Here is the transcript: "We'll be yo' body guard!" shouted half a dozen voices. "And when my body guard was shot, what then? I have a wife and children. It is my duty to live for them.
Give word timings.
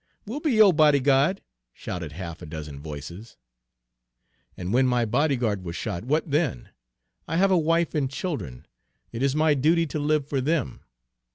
"We'll 0.25 0.39
be 0.39 0.53
yo' 0.53 0.71
body 0.71 0.99
guard!" 0.99 1.43
shouted 1.73 2.13
half 2.13 2.41
a 2.41 2.47
dozen 2.47 2.79
voices. 2.79 3.37
"And 4.57 4.73
when 4.73 4.87
my 4.87 5.05
body 5.05 5.35
guard 5.35 5.63
was 5.63 5.75
shot, 5.75 6.05
what 6.05 6.31
then? 6.31 6.69
I 7.27 7.37
have 7.37 7.51
a 7.51 7.55
wife 7.55 7.93
and 7.93 8.09
children. 8.09 8.65
It 9.11 9.21
is 9.21 9.35
my 9.35 9.53
duty 9.53 9.85
to 9.85 9.99
live 9.99 10.27
for 10.27 10.41
them. 10.41 10.81